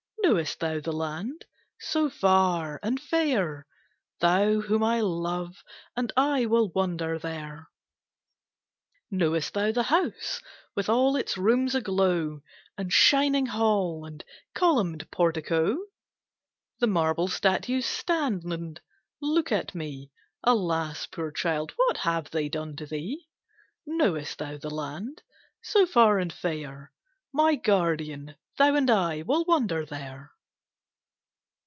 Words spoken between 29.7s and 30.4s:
there.